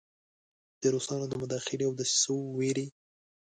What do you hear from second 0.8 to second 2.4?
د روسانو د مداخلې او دسیسو